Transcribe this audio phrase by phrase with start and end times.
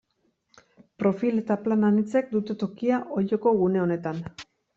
[1.03, 4.25] Profil eta plan anitzek dute tokia Olloko gune honetan.